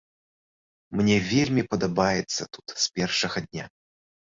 [1.01, 3.65] Мне вельмі падабаецца тут з першага дня.